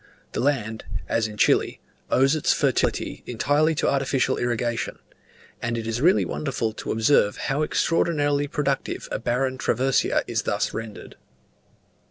[0.31, 4.97] The land, as in Chile, owes its fertility entirely to artificial irrigation;
[5.61, 10.73] and it is really wonderful to observe how extraordinarily productive a barren traversia is thus
[10.73, 11.17] rendered.